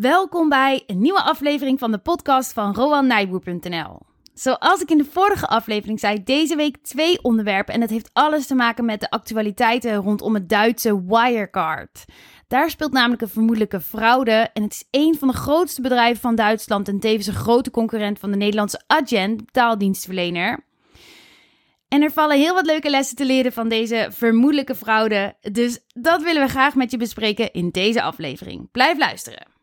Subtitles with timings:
[0.00, 3.98] Welkom bij een nieuwe aflevering van de podcast van RoanNijboer.nl.
[4.34, 8.46] Zoals ik in de vorige aflevering zei, deze week twee onderwerpen en het heeft alles
[8.46, 12.04] te maken met de actualiteiten rondom het Duitse Wirecard.
[12.48, 16.34] Daar speelt namelijk een vermoedelijke fraude en het is een van de grootste bedrijven van
[16.34, 20.64] Duitsland en tevens een grote concurrent van de Nederlandse Adyen, betaaldienstverlener.
[21.88, 26.22] En er vallen heel wat leuke lessen te leren van deze vermoedelijke fraude, dus dat
[26.22, 28.70] willen we graag met je bespreken in deze aflevering.
[28.70, 29.56] Blijf luisteren.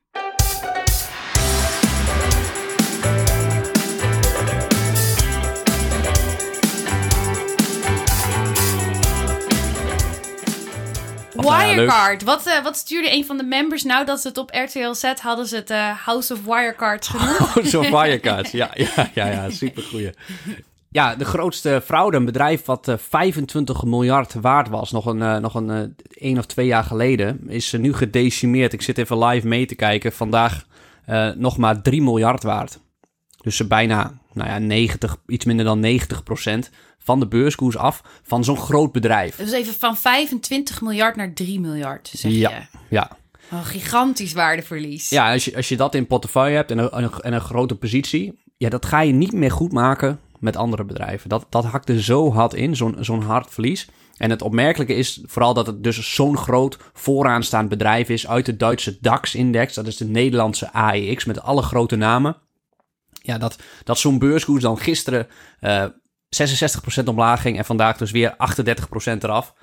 [11.50, 12.24] Wirecard.
[12.24, 15.14] Wat, uh, wat stuurde een van de members nou dat ze het op RTL Z
[15.22, 17.38] hadden ze het uh, House of Wirecard genoemd?
[17.54, 20.14] House of Wirecard, ja, ja, ja, ja supergoeie.
[20.90, 25.42] Ja, de grootste fraude, een bedrijf wat uh, eh, 25 miljard waard was, nog een,
[25.42, 28.74] nog een één of twee jaar geleden, is nu gedecimeerd.
[28.74, 30.12] Ik zit even live mee te kijken.
[30.12, 30.66] Vandaag
[31.36, 32.80] nog maar 3 miljard waard.
[33.45, 38.44] Dus bijna, nou ja, 90, iets minder dan 90 procent van de beurskoers af van
[38.44, 39.36] zo'n groot bedrijf.
[39.36, 42.78] Dus even van 25 miljard naar 3 miljard, zeg ja, je?
[42.90, 43.18] Ja,
[43.52, 45.10] oh, gigantisch waardeverlies.
[45.10, 47.76] Ja, als je, als je dat in portefeuille hebt en een, en, en een grote
[47.76, 51.30] positie, ja, dat ga je niet meer goed maken met andere bedrijven.
[51.30, 53.90] Dat, dat hakt er zo hard in, zo'n zo'n hard verlies.
[54.18, 58.58] En het opmerkelijke is vooral dat het dus zo'n groot vooraanstaand bedrijf is uit de
[58.58, 59.74] Duitse DAX-index.
[59.74, 62.38] Dat is de Nederlandse AEX met alle grote namen.
[63.26, 65.28] Ja, dat, dat zo'n beurskoers dan gisteren
[65.62, 65.86] uh,
[66.44, 68.36] 66% omlaag ging en vandaag dus weer 38%
[69.20, 69.54] eraf.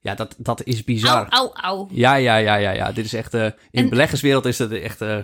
[0.00, 1.26] Ja, dat, dat is bizar.
[1.28, 1.88] Au, au, au.
[1.90, 2.92] Ja, ja, ja, ja, ja.
[2.92, 3.34] Dit is echt...
[3.34, 3.82] Uh, in en...
[3.82, 5.02] de beleggerswereld is dat echt...
[5.02, 5.16] Uh...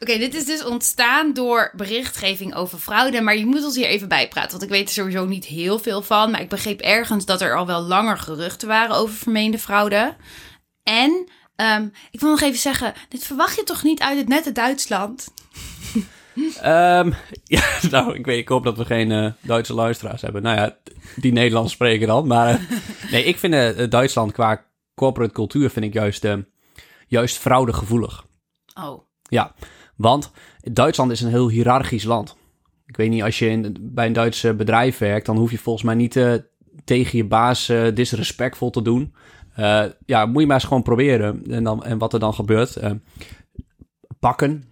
[0.00, 3.20] Oké, dit is dus ontstaan door berichtgeving over fraude.
[3.20, 4.50] Maar je moet ons hier even bijpraten.
[4.50, 6.30] Want ik weet er sowieso niet heel veel van.
[6.30, 10.14] Maar ik begreep ergens dat er al wel langer geruchten waren over vermeende fraude.
[10.82, 14.52] En um, ik wil nog even zeggen: dit verwacht je toch niet uit het nette
[14.52, 15.28] Duitsland?
[16.36, 17.14] Um,
[17.56, 20.42] ja, nou, ik, weet, ik hoop dat we geen uh, Duitse luisteraars hebben.
[20.42, 20.76] Nou ja,
[21.16, 22.26] die Nederlands spreken dan.
[22.26, 22.70] Maar uh,
[23.12, 24.64] nee, ik vind uh, Duitsland qua
[24.94, 26.26] corporate cultuur vind ik juist,
[27.06, 28.26] juist fraudegevoelig.
[28.74, 29.00] Oh.
[29.22, 29.54] Ja,
[29.96, 32.36] want Duitsland is een heel hiërarchisch land.
[32.86, 35.84] Ik weet niet, als je in, bij een Duitse bedrijf werkt, dan hoef je volgens
[35.84, 36.12] mij niet
[36.84, 39.14] tegen je baas disrespectvol te doen.
[40.06, 41.42] ja, moet je maar eens gewoon proberen.
[41.50, 42.78] En, dan, en wat er dan gebeurt.
[44.18, 44.68] pakken,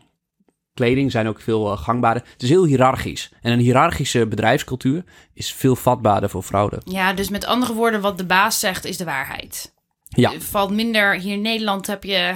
[0.74, 2.22] kleding zijn ook veel uh, gangbaarder.
[2.32, 3.30] Het is heel hiërarchisch.
[3.40, 5.04] En een hiërarchische bedrijfscultuur
[5.34, 6.80] is veel vatbaarder voor fraude.
[6.84, 9.74] Ja, dus met andere woorden, wat de baas zegt is de waarheid.
[10.08, 10.32] Ja.
[10.32, 11.14] Het valt minder.
[11.14, 12.34] Hier in Nederland heb je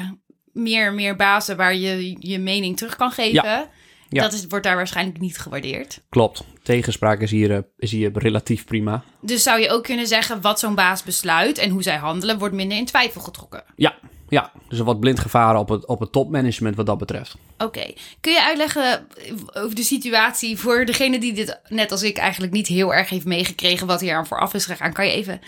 [0.53, 3.32] meer, meer bazen waar je je mening terug kan geven.
[3.32, 3.71] Ja.
[4.10, 4.22] Ja.
[4.22, 6.00] Dat is, wordt daar waarschijnlijk niet gewaardeerd.
[6.09, 6.44] Klopt.
[6.62, 9.05] Tegenspraak is hier, eh, is hier relatief prima.
[9.20, 12.55] Dus zou je ook kunnen zeggen, wat zo'n baas besluit en hoe zij handelen, wordt
[12.55, 13.65] minder in twijfel getrokken.
[13.76, 17.37] Ja, ja, dus wat blind gevaren op het, op het topmanagement wat dat betreft.
[17.59, 17.93] Oké.
[18.21, 19.06] Kun je uitleggen
[19.53, 23.27] over de situatie voor degene die dit, net als ik, eigenlijk niet heel erg heeft
[23.27, 24.93] meegekregen wat hier aan vooraf is gegaan?
[24.93, 25.41] Kan je even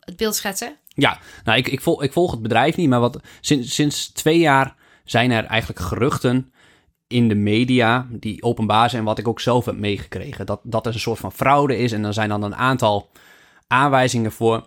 [0.00, 0.76] het beeld schetsen?
[0.88, 4.38] Ja, nou, ik, ik, volg, ik volg het bedrijf niet, maar wat, sinds, sinds twee
[4.38, 6.52] jaar zijn er eigenlijk geruchten
[7.06, 10.46] in de media die openbaar zijn, wat ik ook zelf heb meegekregen.
[10.46, 13.10] Dat, dat er een soort van fraude is en er zijn dan een aantal
[13.66, 14.66] aanwijzingen voor.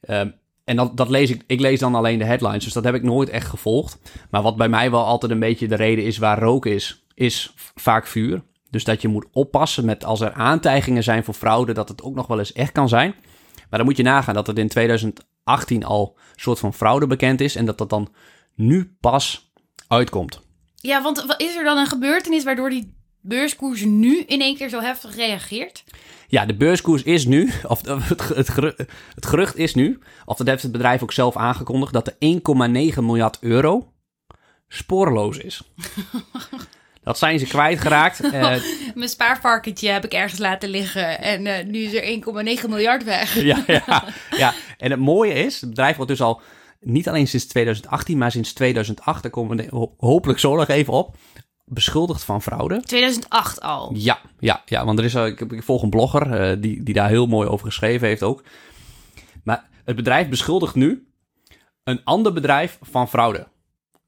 [0.00, 0.30] Ehm,
[0.66, 3.02] en dat, dat lees ik, ik lees dan alleen de headlines, dus dat heb ik
[3.02, 3.98] nooit echt gevolgd.
[4.30, 7.52] Maar wat bij mij wel altijd een beetje de reden is waar rook is, is
[7.74, 8.42] vaak vuur.
[8.70, 12.14] Dus dat je moet oppassen met als er aantijgingen zijn voor fraude, dat het ook
[12.14, 13.14] nog wel eens echt kan zijn.
[13.54, 17.40] Maar dan moet je nagaan dat het in 2018 al een soort van fraude bekend
[17.40, 18.08] is en dat dat dan
[18.54, 19.52] nu pas
[19.88, 20.40] uitkomt.
[20.74, 22.95] Ja, want is er dan een gebeurtenis waardoor die
[23.26, 25.84] beurskoers nu in één keer zo heftig reageert?
[26.28, 28.78] Ja, de beurskoers is nu, of het, het, gerucht,
[29.14, 33.02] het gerucht is nu, of dat heeft het bedrijf ook zelf aangekondigd, dat de 1,9
[33.02, 33.92] miljard euro
[34.68, 35.62] spoorloos is.
[37.06, 38.24] Dat zijn ze kwijtgeraakt.
[38.24, 38.32] Uh,
[38.94, 43.42] Mijn spaarvarkentje heb ik ergens laten liggen en uh, nu is er 1,9 miljard weg.
[43.42, 43.84] ja, ja,
[44.36, 46.40] ja, en het mooie is, het bedrijf wordt dus al
[46.80, 51.16] niet alleen sinds 2018, maar sinds 2008, daar komen we hopelijk zo nog even op,
[51.66, 52.80] beschuldigd van fraude.
[52.80, 53.90] 2008 al?
[53.94, 57.08] Ja, ja, ja want er is, ik, ik volg een blogger uh, die, die daar
[57.08, 58.42] heel mooi over geschreven heeft ook.
[59.44, 61.06] Maar het bedrijf beschuldigt nu
[61.84, 63.46] een ander bedrijf van fraude.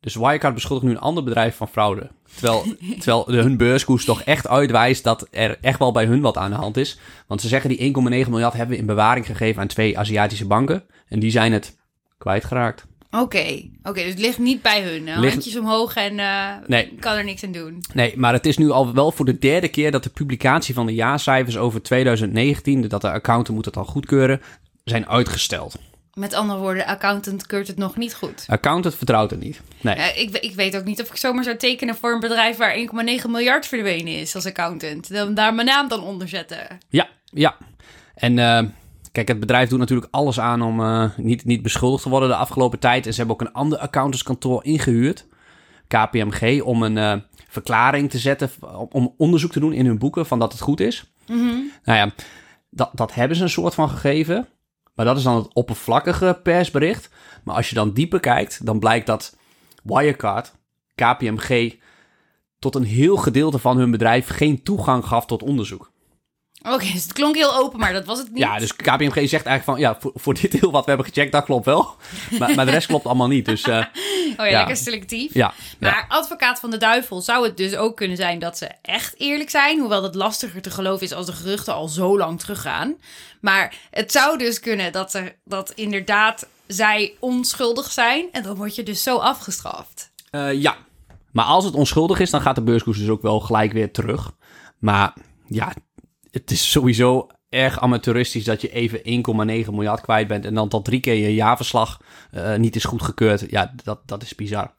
[0.00, 2.10] Dus Wirecard beschuldigt nu een ander bedrijf van fraude.
[2.34, 2.62] Terwijl,
[3.00, 6.50] terwijl de, hun beurskoers toch echt uitwijst dat er echt wel bij hun wat aan
[6.50, 6.99] de hand is.
[7.26, 10.84] Want ze zeggen die 1,9 miljard hebben we in bewaring gegeven aan twee Aziatische banken.
[11.08, 11.76] En die zijn het
[12.19, 12.87] kwijtgeraakt.
[13.10, 15.05] Oké, oké, dus het ligt niet bij hun.
[15.05, 15.32] Ligt...
[15.32, 16.94] Handjes omhoog en uh, nee.
[17.00, 17.84] kan er niks aan doen.
[17.94, 20.87] Nee, maar het is nu al wel voor de derde keer dat de publicatie van
[20.87, 24.40] de jaarcijfers over 2019, dat de accountant moet het al goedkeuren,
[24.84, 25.78] zijn uitgesteld.
[26.14, 28.44] Met andere woorden, accountant keurt het nog niet goed.
[28.46, 29.61] Accountant vertrouwt het niet.
[29.81, 29.96] Nee.
[30.14, 32.84] Ik, ik, weet ook niet of ik zomaar zou tekenen voor een bedrijf waar 1,9
[33.28, 35.12] miljard verdwenen is als accountant.
[35.12, 36.78] Dan daar mijn naam dan onder zetten.
[36.88, 37.56] Ja, ja.
[38.14, 38.62] En uh,
[39.25, 42.35] kijk, het bedrijf doet natuurlijk alles aan om uh, niet, niet beschuldigd te worden de
[42.35, 43.06] afgelopen tijd.
[43.06, 45.26] En ze hebben ook een ander accountantskantoor ingehuurd,
[45.87, 48.50] KPMG, om een verklaring te zetten,
[48.88, 51.12] om onderzoek te doen in hun boeken van dat het goed is.
[51.26, 51.70] Mm -hmm.
[51.85, 52.12] Nou ja,
[52.70, 54.49] dat, dat hebben ze een soort van gegeven.
[54.94, 57.11] Maar dat is dan het oppervlakkige persbericht.
[57.44, 59.37] Maar als je dan dieper kijkt, dan blijkt dat
[59.82, 60.53] Wirecard,
[60.94, 61.76] KPMG,
[62.59, 65.93] tot een heel gedeelte van hun bedrijf geen toegang gaf tot onderzoek.
[66.73, 68.38] Oké, dus het klonk heel open, maar dat was het niet.
[68.38, 71.32] Ja, dus KPMG zegt eigenlijk van, ja, voor, voor dit deel wat we hebben gecheckt,
[71.32, 71.97] dat klopt wel.
[72.38, 73.67] Maar, maar de rest klopt allemaal niet, dus...
[73.67, 73.85] Uh, oh
[74.37, 75.35] ja, ja, lekker selectief.
[75.35, 76.05] Ja, maar ja.
[76.09, 79.79] advocaat van de duivel zou het dus ook kunnen zijn dat ze echt eerlijk zijn.
[79.79, 82.97] Hoewel dat lastiger te geloven is als de geruchten al zo lang teruggaan.
[83.41, 88.26] Maar het zou dus kunnen dat, er, dat inderdaad zij onschuldig zijn.
[88.32, 90.11] En dan word je dus zo afgestraft.
[90.31, 90.76] Uh, ja,
[91.32, 94.32] maar als het onschuldig is, dan gaat de beurskoers dus ook wel gelijk weer terug.
[94.79, 95.12] Maar
[95.47, 95.73] ja,
[96.30, 100.84] het is sowieso erg amateuristisch dat je even 1,9 miljard kwijt bent en dan tot
[100.84, 102.00] drie keer je jaarverslag
[102.34, 103.44] uh, niet is goedgekeurd.
[103.50, 104.75] Ja, dat, dat is bizar.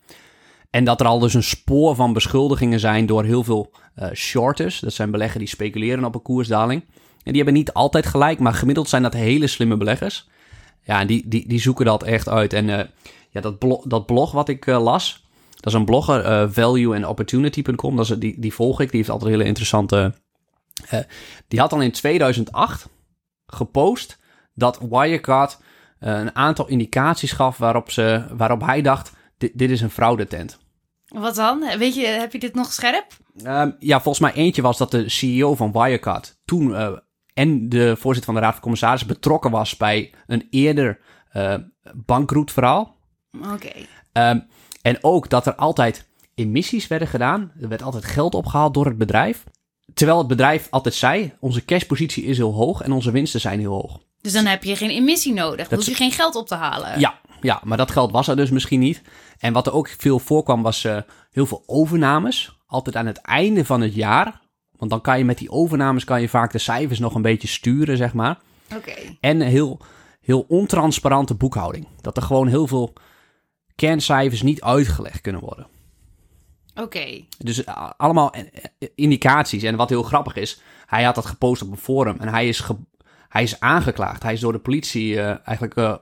[0.69, 4.79] En dat er al dus een spoor van beschuldigingen zijn door heel veel uh, shorters.
[4.79, 6.81] Dat zijn beleggers die speculeren op een koersdaling.
[7.23, 10.29] En die hebben niet altijd gelijk, maar gemiddeld zijn dat hele slimme beleggers.
[10.83, 12.53] Ja, en die, die, die zoeken dat echt uit.
[12.53, 12.79] En uh,
[13.29, 17.95] ja, dat, blog, dat blog wat ik las, dat is een blogger, valueandopportunity.com.
[17.95, 20.13] Dat is, die, die volg ik, die heeft altijd hele interessante...
[20.93, 20.99] Uh,
[21.47, 22.89] die had al in 2008
[23.45, 24.19] gepost
[24.53, 25.57] dat Wirecard
[25.99, 30.59] uh, een aantal indicaties gaf waarop, ze, waarop hij dacht: dit, dit is een fraudetent.
[31.07, 31.77] Wat dan?
[31.77, 33.05] Weet je, heb je dit nog scherp?
[33.35, 36.89] Uh, ja, volgens mij eentje was dat de CEO van Wirecard toen uh,
[37.33, 40.99] en de voorzitter van de Raad van Commissarissen betrokken was bij een eerder
[41.33, 41.55] uh,
[41.93, 42.97] bankroetverhaal.
[43.37, 43.53] Oké.
[43.53, 44.31] Okay.
[44.31, 44.47] Um,
[44.81, 47.51] en ook dat er altijd emissies werden gedaan.
[47.61, 49.43] Er werd altijd geld opgehaald door het bedrijf.
[49.93, 53.73] Terwijl het bedrijf altijd zei: onze cashpositie is heel hoog en onze winsten zijn heel
[53.73, 53.99] hoog.
[54.21, 55.67] Dus dan heb je geen emissie nodig.
[55.67, 56.99] Dan hoef je geen geld op te halen.
[56.99, 59.01] Ja, ja, maar dat geld was er dus misschien niet.
[59.37, 60.97] En wat er ook veel voorkwam was uh,
[61.31, 62.57] heel veel overnames.
[62.67, 64.41] Altijd aan het einde van het jaar.
[64.77, 67.47] Want dan kan je met die overnames kan je vaak de cijfers nog een beetje
[67.47, 68.39] sturen, zeg maar.
[68.75, 68.89] Oké.
[68.89, 69.17] Okay.
[69.19, 69.79] En heel,
[70.21, 71.87] heel ontransparante boekhouding.
[72.01, 72.93] Dat er gewoon heel veel
[73.75, 75.67] kerncijfers niet uitgelegd kunnen worden.
[76.81, 76.97] Oké.
[76.97, 77.27] Okay.
[77.37, 78.33] Dus uh, allemaal
[78.95, 79.63] indicaties.
[79.63, 82.67] En wat heel grappig is, hij had dat gepost op een forum en hij is,
[83.29, 84.23] hij is aangeklaagd.
[84.23, 85.93] Hij is door de politie uh, eigenlijk uh,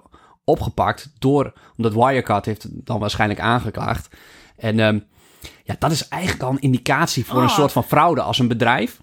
[0.44, 4.16] opgepakt door, omdat Wirecard heeft dan waarschijnlijk aangeklaagd.
[4.58, 5.08] En um,
[5.64, 7.44] ja, dat is eigenlijk al een indicatie voor oh.
[7.44, 8.22] een soort van fraude.
[8.22, 9.02] Als een bedrijf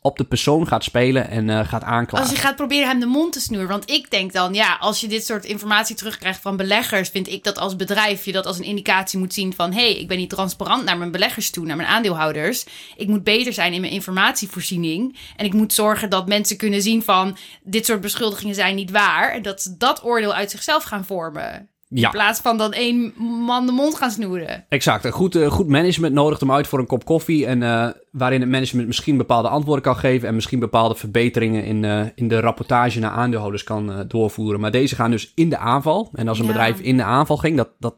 [0.00, 2.26] op de persoon gaat spelen en uh, gaat aanklagen.
[2.26, 3.68] Als je gaat proberen hem de mond te snoeren.
[3.68, 7.44] Want ik denk dan, ja, als je dit soort informatie terugkrijgt van beleggers, vind ik
[7.44, 10.16] dat als bedrijf je dat als een indicatie moet zien van, hé, hey, ik ben
[10.16, 12.66] niet transparant naar mijn beleggers toe, naar mijn aandeelhouders.
[12.96, 15.16] Ik moet beter zijn in mijn informatievoorziening.
[15.36, 19.32] En ik moet zorgen dat mensen kunnen zien van, dit soort beschuldigingen zijn niet waar.
[19.32, 21.68] En dat ze dat oordeel uit zichzelf gaan vormen.
[21.90, 22.04] Ja.
[22.04, 23.12] In plaats van dan één
[23.46, 24.64] man de mond gaan snoeren.
[24.68, 25.04] Exact.
[25.04, 27.46] Een goed, uh, goed management nodigt hem uit voor een kop koffie.
[27.46, 30.28] En uh, waarin het management misschien bepaalde antwoorden kan geven.
[30.28, 34.60] En misschien bepaalde verbeteringen in, uh, in de rapportage naar aandeelhouders kan doorvoeren.
[34.60, 36.10] Maar deze gaan dus in de aanval.
[36.14, 36.50] En als een ja.
[36.50, 37.94] bedrijf in de aanval ging, dat, dat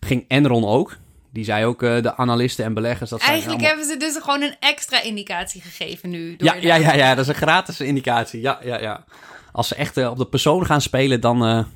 [0.00, 0.96] ging Enron ook.
[1.32, 3.10] Die zei ook de analisten en beleggers.
[3.10, 3.68] Dat Eigenlijk allemaal...
[3.68, 6.36] hebben ze dus gewoon een extra indicatie gegeven nu.
[6.36, 8.40] Door ja, ja, ja, ja, dat is een gratis indicatie.
[8.40, 9.04] Ja, ja, ja.
[9.52, 11.66] Als ze echt op de persoon gaan spelen, dan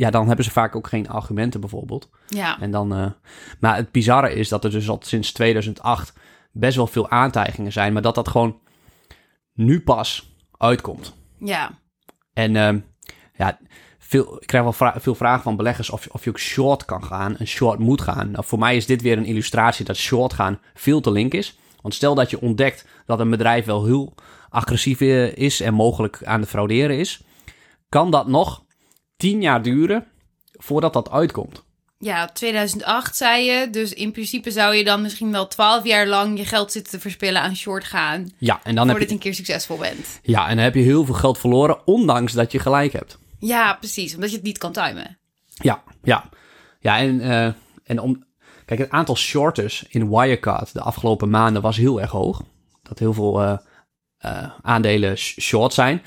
[0.00, 2.10] ja, dan hebben ze vaak ook geen argumenten bijvoorbeeld.
[2.28, 2.60] Ja.
[2.60, 3.06] En dan, uh,
[3.58, 6.12] maar het bizarre is dat er dus al sinds 2008
[6.52, 8.60] best wel veel aantijgingen zijn, maar dat dat gewoon
[9.54, 11.14] nu pas uitkomt.
[11.38, 11.70] Ja.
[12.32, 12.74] En uh,
[13.34, 13.58] ja,
[13.98, 17.04] veel, ik krijg wel vra veel vragen van beleggers of, of je ook short kan
[17.04, 18.30] gaan en short moet gaan.
[18.30, 21.58] Nou, voor mij is dit weer een illustratie dat short gaan veel te link is.
[21.80, 24.14] Want stel dat je ontdekt dat een bedrijf wel heel
[24.48, 27.22] agressief is en mogelijk aan het frauderen is,
[27.88, 28.68] kan dat nog
[29.20, 30.06] tien jaar duren
[30.52, 31.64] voordat dat uitkomt.
[31.98, 33.70] Ja, 2008 zei je.
[33.70, 37.00] Dus in principe zou je dan misschien wel twaalf jaar lang je geld zitten te
[37.00, 38.32] verspillen aan short gaan.
[38.38, 40.20] Ja, en dan voordat heb je een keer succesvol bent.
[40.22, 43.18] Ja, en dan heb je heel veel geld verloren, ondanks dat je gelijk hebt.
[43.38, 44.14] Ja, precies.
[44.14, 45.18] Omdat je het niet kan timen.
[45.46, 46.28] Ja, ja.
[46.80, 47.52] Ja, en, uh,
[47.84, 48.24] en om.
[48.64, 52.42] Kijk, het aantal shorters in Wirecard de afgelopen maanden was heel erg hoog.
[52.82, 53.56] Dat heel veel uh,
[54.24, 56.02] uh, aandelen short zijn.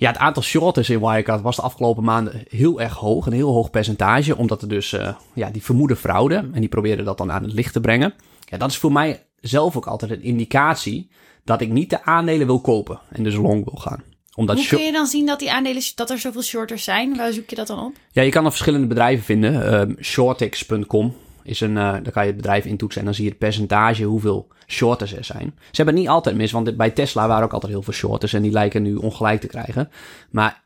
[0.00, 3.26] Ja, het aantal shorters in Wirecard was de afgelopen maanden heel erg hoog.
[3.26, 4.36] Een heel hoog percentage.
[4.36, 6.34] Omdat er dus uh, ja, die vermoeden fraude.
[6.34, 8.14] En die probeerden dat dan aan het licht te brengen.
[8.44, 11.10] Ja, dat is voor mij zelf ook altijd een indicatie
[11.44, 13.00] dat ik niet de aandelen wil kopen.
[13.08, 14.02] En dus long wil gaan.
[14.34, 17.16] Omdat Hoe kun je dan zien dat die aandelen, dat er zoveel shorters zijn?
[17.16, 17.92] Waar zoek je dat dan op?
[18.12, 19.72] Ja, je kan er verschillende bedrijven vinden.
[19.72, 23.30] Ehm, shortix.com is een, eh daar kan je het bedrijf intoetsen en dan zie je
[23.30, 25.54] het percentage hoeveel shorters er zijn.
[25.56, 28.32] Ze hebben het niet altijd mis, want bij Tesla waren ook altijd heel veel shorters
[28.32, 29.90] en die lijken nu ongelijk te krijgen.
[30.30, 30.62] Maar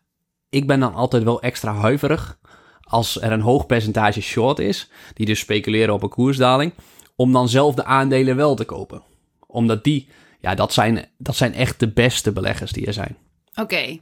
[0.48, 2.38] ik ben dan altijd wel extra huiverig
[2.84, 6.72] als er een hoog percentage short is, die dus speculeren op een koersdaling,
[7.16, 9.02] om dan zelf de aandelen wel te kopen.
[9.46, 10.08] Omdat die,
[10.40, 13.16] ja, dat zijn, dat zijn echt de beste beleggers die er zijn.
[13.54, 13.98] Oké.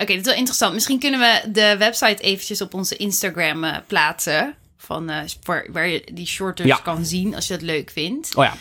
[0.00, 0.74] Oké, dit is wel interessant.
[0.74, 4.54] Misschien kunnen we de website eventjes op onze Instagram eh, plaatsen.
[4.80, 6.76] Van, eh, waar, waar je die shorters Ja.
[6.76, 8.34] kan zien als je dat leuk vindt.
[8.36, 8.54] Oh ja,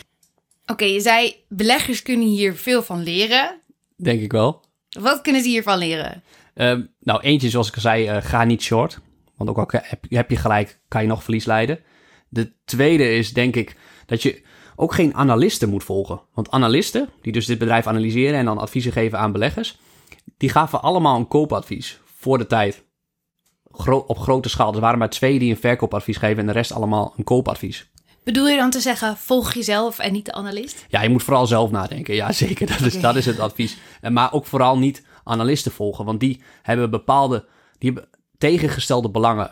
[0.66, 3.62] Oké, je zei beleggers kunnen hier veel van leren.
[3.96, 4.66] denk ik wel.
[5.00, 6.24] Wat kunnen ze hiervan leren?
[6.54, 9.00] Ehm, nou, eentje, zoals ik al zei, eh, ga niet short.
[9.36, 11.80] Want ook al heb, heb je gelijk, kan je nog verlies leiden.
[12.30, 14.42] De tweede is, denk ik, dat je
[14.76, 16.22] ook geen analisten moet volgen.
[16.34, 19.78] Want analisten, die dus dit bedrijf analyseren en dan adviezen geven aan beleggers,
[20.38, 22.84] die gaven allemaal een koopadvies voor de tijd.
[23.80, 24.74] Gro- op grote schaal.
[24.74, 27.90] Er waren maar twee die een verkoopadvies geven en de rest allemaal een koopadvies.
[28.24, 30.86] Bedoel je dan te zeggen, volg jezelf en niet de analist?
[30.90, 32.16] Ja, je moet vooral zelf nadenken.
[32.16, 32.68] Ja, zeker.
[32.68, 33.78] Dat is, dat is het advies.
[34.02, 36.06] En Maar ook vooral niet analisten volgen.
[36.06, 37.46] Want die hebben bepaalde
[37.78, 39.52] die hebben tegengestelde belangen.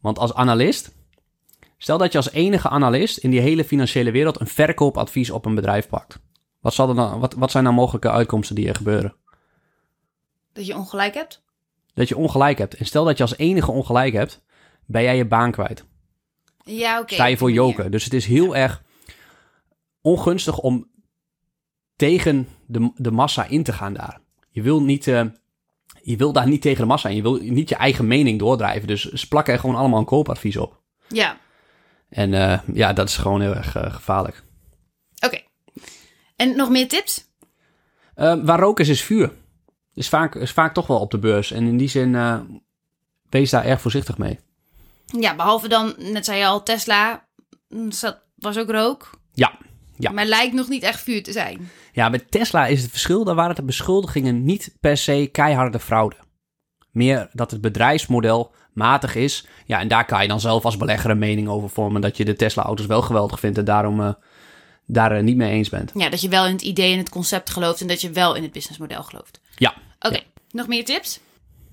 [0.00, 0.94] Want als analist...
[1.78, 4.40] Stel dat je als enige analist in die hele financiële wereld...
[4.40, 6.18] een verkoopadvies op een bedrijf pakt.
[6.60, 9.14] Wat, zal er dan, wat, wat zijn dan mogelijke uitkomsten die er gebeuren?
[10.52, 11.42] Dat je ongelijk hebt?
[11.96, 12.74] Dat je ongelijk hebt.
[12.74, 14.42] En stel dat je als enige ongelijk hebt...
[14.84, 15.84] ben jij je baan kwijt.
[16.64, 17.14] Ja, oké.
[17.14, 17.90] sta je voor joker.
[17.90, 18.82] Dus het is heel erg
[20.00, 20.90] ongunstig om
[21.96, 24.20] tegen de, de massa in te gaan daar.
[24.50, 25.24] Je wil, niet, eh,
[26.02, 27.16] je wil daar niet tegen de massa in.
[27.16, 28.86] Je wil niet je eigen mening doordrijven.
[28.86, 30.80] Dus plakken er gewoon allemaal een koopadvies op.
[31.08, 31.38] Ja,
[32.08, 34.42] En eh, ja, dat is gewoon heel erg eh, gevaarlijk.
[35.24, 35.40] oké.
[36.36, 37.24] En nog meer tips?
[38.14, 39.32] Waar rook is, is vuur.
[39.96, 41.50] Is vaak, is vaak toch wel op de beurs.
[41.50, 42.40] En in die zin, eh,
[43.30, 44.38] wees daar erg voorzichtig mee.
[45.06, 47.26] Ja, behalve dan, net zei je al, Tesla
[47.68, 49.10] mm, zat, was ook rook.
[49.32, 49.52] Ja,
[49.96, 50.10] ja.
[50.10, 51.70] Maar lijkt nog niet echt vuur te zijn.
[51.92, 56.16] Ja, met Tesla is het verschil, daar waren de beschuldigingen niet per se keiharde fraude.
[56.90, 59.46] Meer dat het bedrijfsmodel matig is.
[59.66, 62.24] Ja, en daar kan je dan zelf als belegger een mening over vormen dat je
[62.24, 64.12] de Tesla-auto's wel geweldig vindt en daarom eh,
[64.86, 65.90] daar eh, niet mee eens bent.
[65.94, 68.34] Ja, dat je wel in het idee en het concept gelooft en dat je wel
[68.34, 69.40] in het businessmodel gelooft.
[69.56, 69.74] Ja.
[69.98, 71.20] Oké, nog meer tips?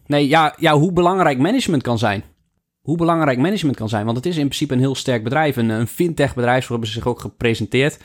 [0.05, 2.23] Nee, ja, ja, hoe belangrijk management kan zijn.
[2.81, 5.55] Hoe belangrijk management kan zijn, want het is in principe een heel sterk bedrijf.
[5.55, 7.97] Een, een fintech-bedrijf, zo hebben ze zich ook gepresenteerd.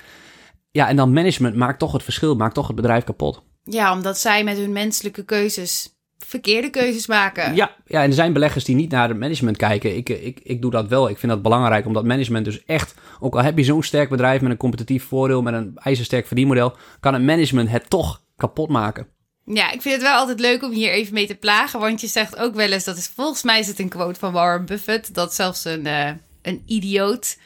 [0.71, 3.43] Ja, en dan management maakt toch het verschil, maakt toch het bedrijf kapot.
[3.65, 7.55] Ja, omdat zij met hun menselijke keuzes verkeerde keuzes maken.
[7.55, 9.97] Ja, ja, en er zijn beleggers die niet naar het management kijken.
[9.97, 11.09] Ik, eh, ik, ik doe dat wel.
[11.09, 12.95] Ik vind dat belangrijk, omdat management dus echt...
[13.21, 15.43] Ook al heb je zo'n sterk bedrijf met een competitief voordeel...
[15.43, 16.77] met een ijzersterk verdienmodel...
[17.01, 19.07] kan het management het toch kapot maken.
[19.45, 21.81] Ja, ik vind het wel altijd leuk om hier even mee te plagen.
[21.81, 24.33] Want je zegt ook wel eens, dat is volgens mij is het een quote van
[24.33, 26.11] Warren Buffett, dat zelfs een, eh,
[26.43, 27.37] een idioot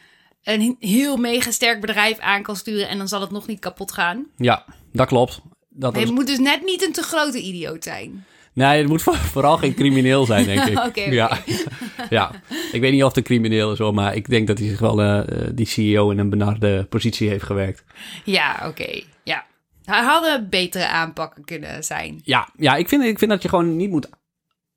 [0.43, 3.93] een heel mega sterk bedrijf aan kan sturen en dan zal het nog niet kapot
[3.93, 4.27] gaan.
[4.37, 5.41] Ja, dat klopt.
[5.69, 8.25] Dat is, je moet dus net niet een te grote idioot zijn.
[8.55, 10.79] Nee, het moet voor- vooral geen crimineel zijn, denk ik.
[10.79, 11.01] Oké.
[11.03, 11.39] Ja.
[12.11, 12.31] ja,
[12.73, 13.95] ik weet niet of het een crimineel is hoor...
[13.95, 16.11] maar ik denk dat hij zich wel, eh, eh, die CEO...
[16.11, 17.85] in een benarde positie heeft gewerkt.
[18.25, 19.01] Ja, oké.
[19.25, 19.45] Ja.
[19.85, 22.21] Er hadden betere aanpakken kunnen zijn.
[22.25, 24.09] Ja, ja ik, vind, ik vind dat je gewoon niet moet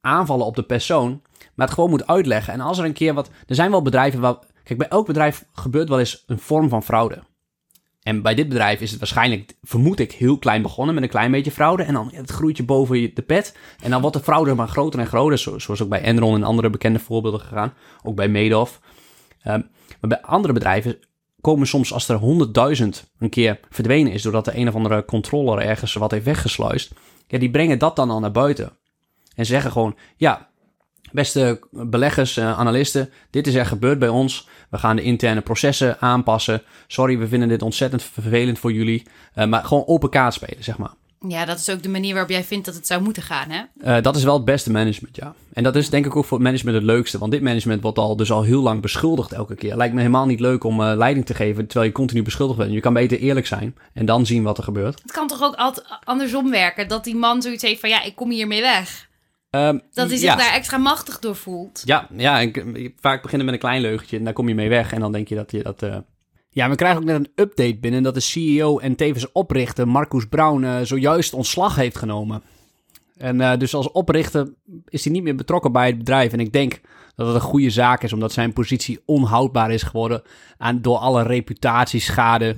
[0.01, 1.21] aanvallen op de persoon,
[1.55, 2.53] maar het gewoon moet uitleggen.
[2.53, 3.29] En als er een keer wat.
[3.47, 4.35] Er zijn wel bedrijven waar.
[4.63, 7.23] Kijk, bij elk bedrijf gebeurt wel eens een vorm van fraude.
[8.05, 11.31] En bij dit bedrijf is het waarschijnlijk, vermoed ik, heel klein begonnen met een klein
[11.31, 11.83] beetje fraude.
[11.83, 13.57] En dan het groeit je boven de pet.
[13.83, 15.37] En dan wordt de fraude maar groter en groter.
[15.39, 17.73] zo- Zoals ook bij Enron en andere bekende voorbeelden gegaan.
[18.03, 18.79] Ook bij Madoff.
[19.41, 19.61] Ehm,
[19.99, 20.97] maar bij andere bedrijven
[21.41, 24.21] komen soms als er 100.000 een keer verdwenen is...
[24.21, 26.93] doordat de een of andere controller ergens wat heeft weggesluist...
[27.27, 28.77] Ja, die brengen dat dan al naar buiten.
[29.35, 30.49] En zeggen gewoon, ja,
[31.11, 34.47] beste beleggers, eh, analisten, dit is er gebeurd bij ons.
[34.69, 36.61] We gaan de interne processen aanpassen.
[36.87, 39.03] Sorry, we vinden dit ontzettend vervelend voor jullie.
[39.33, 40.93] Eh, maar gewoon open kaart spelen, zeg maar.
[41.27, 43.61] Ja, dat is ook de manier waarop jij vindt dat het zou moeten gaan, hè?
[43.79, 45.33] Eh, dat is wel het beste management, ja.
[45.53, 47.17] En dat is denk ik ook voor het management het leukste.
[47.17, 49.75] Want dit management wordt al, dus al heel lang beschuldigd elke keer.
[49.75, 52.71] Lijkt me helemaal niet leuk om leiding te geven terwijl je continu beschuldigd bent.
[52.71, 55.01] Je kan beter eerlijk zijn en dan zien wat er gebeurt.
[55.01, 56.87] Het kan toch ook altijd andersom werken?
[56.87, 59.07] Dat die man zoiets heeft van, ja, ik kom hiermee weg.
[59.55, 60.35] Ehm, Dat hij zich ja.
[60.35, 61.81] daar extra machtig door voelt.
[61.85, 62.53] Ja, ja en
[62.99, 64.93] vaak beginnen met een klein leugentje en daar kom je mee weg.
[64.93, 65.81] En dan denk je dat je dat...
[65.83, 65.97] eh,
[66.49, 70.27] Ja, we krijgen ook net een update binnen dat de CEO en tevens oprichter Marcus
[70.27, 72.41] Brown eh, zojuist ontslag heeft genomen.
[73.17, 74.53] En eh, dus als oprichter
[74.87, 76.33] is hij niet meer betrokken bij het bedrijf.
[76.33, 76.81] En ik denk
[77.15, 80.21] dat het een goede zaak is, omdat zijn positie onhoudbaar is geworden
[80.57, 82.57] aan, door alle reputatieschade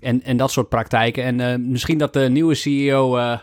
[0.00, 1.40] en, en dat soort praktijken.
[1.40, 3.38] En misschien dat de nieuwe CEO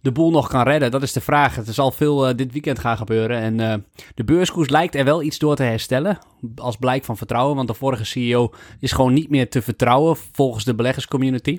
[0.00, 0.90] de boel nog kan redden.
[0.90, 1.54] Dat is de vraag.
[1.54, 3.38] Het zal veel eh, dit weekend gaan gebeuren.
[3.38, 3.74] En eh,
[4.14, 6.18] de beurskoers lijkt er wel iets door te herstellen.
[6.56, 7.56] Als blijk van vertrouwen.
[7.56, 11.58] Want de vorige CEO is gewoon niet meer te vertrouwen volgens de beleggerscommunity.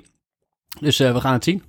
[0.80, 1.62] Dus we gaan het zien.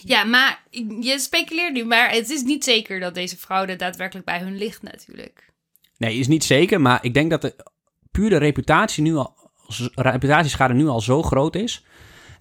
[0.00, 0.62] Ja, maar
[1.00, 4.82] je speculeert nu, maar het is niet zeker dat deze fraude daadwerkelijk bij hun ligt
[4.82, 5.52] natuurlijk.
[5.98, 7.54] Nee, is niet zeker, maar ik denk dat de
[8.10, 9.34] puur de reputatie nu al,
[9.94, 11.84] reputatieschade nu al zo groot is.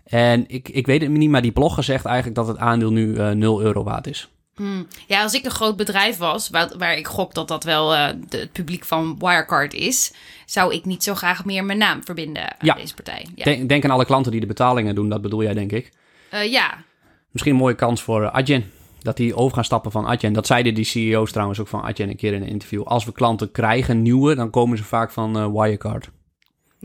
[0.04, 3.08] En ik, ik weet het niet, maar die blogger zegt eigenlijk dat het aandeel nu
[3.08, 4.30] uh, eh, 0 euro waard is.
[4.56, 4.88] Hmm.
[5.08, 8.08] Ja, als ik een groot bedrijf was, waar, waar ik gok dat dat wel uh,
[8.30, 10.14] de, het publiek van Wirecard is,
[10.46, 12.74] zou ik niet zo graag meer mijn naam verbinden aan ja.
[12.74, 13.28] deze partij.
[13.36, 13.44] Ja.
[13.44, 15.92] Denk, denk, aan alle klanten die de betalingen doen, dat bedoel jij denk ik.
[16.34, 16.84] Uh, ja.
[17.32, 20.34] Misschien een mooie kans voor Adyen dat die over gaan stappen van Adyen.
[20.34, 22.84] Dat zeiden die CEO's trouwens ook van Adyen een keer in een interview.
[22.84, 26.10] Als we klanten krijgen, nieuwe, dan komen ze vaak van Wirecard.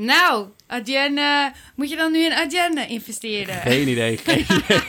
[0.00, 0.46] Nou,
[1.16, 3.54] uh, moet je dan nu in Adyen investeren?
[3.54, 4.16] Geen idee.
[4.16, 4.88] Geen idee.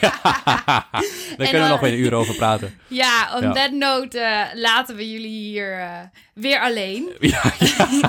[1.36, 2.80] Daar kunnen we nog weer een uur over praten.
[2.88, 5.98] Ja, on that note uh, laten we jullie hier uh,
[6.34, 7.08] weer alleen.
[7.20, 7.88] Ja, ja.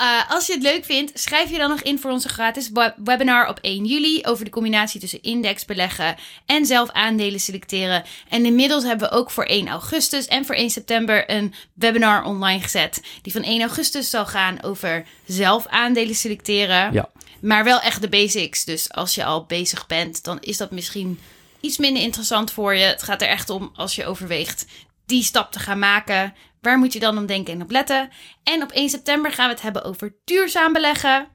[0.00, 3.48] Uh, als je het leuk vindt, schrijf je dan nog in voor onze gratis webinar
[3.48, 8.04] op 1 juli over de combinatie tussen indexbeleggen en zelf aandelen selecteren.
[8.28, 12.60] En inmiddels hebben we ook voor 1 augustus en voor 1 september een webinar online
[12.60, 13.02] gezet.
[13.22, 16.92] Die van 1 augustus zal gaan over zelf aandelen selecteren.
[16.92, 17.08] Ja.
[17.40, 18.64] Maar wel echt de basics.
[18.64, 21.20] Dus als je al bezig bent, dan is dat misschien
[21.60, 22.84] iets minder interessant voor je.
[22.84, 24.66] Het gaat er echt om als je overweegt
[25.06, 26.34] die stap te gaan maken.
[26.60, 28.08] Waar moet je dan om denken en op letten?
[28.42, 31.28] En op 1 september gaan we het hebben over duurzaam beleggen.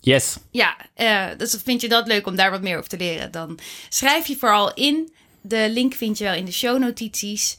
[0.00, 0.38] Yes.
[0.50, 3.30] Ja, uh, dus vind je dat leuk om daar wat meer over te leren?
[3.30, 3.58] Dan
[3.88, 5.12] schrijf je vooral in.
[5.40, 7.58] De link vind je wel in de shownotities.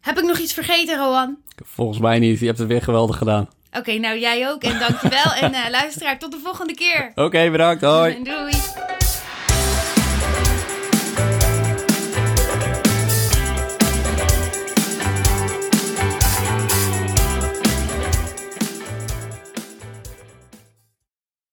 [0.00, 1.38] Heb ik nog iets vergeten, Rowan?
[1.64, 2.40] Volgens mij niet.
[2.40, 3.48] Je hebt het weer geweldig gedaan.
[3.72, 4.62] Oké, nou jij ook.
[4.62, 5.32] En dankjewel.
[5.42, 7.12] en uh, luisteraar, tot de volgende keer.
[7.14, 7.82] Oké, bedankt.
[7.82, 8.22] Hoi.
[8.24, 8.52] Doei.